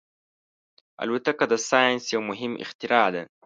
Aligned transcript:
الوتکه 1.03 1.45
د 1.51 1.53
ساینس 1.69 2.03
یو 2.13 2.21
مهم 2.29 2.53
اختراع 2.63 3.07
ده. 3.13 3.23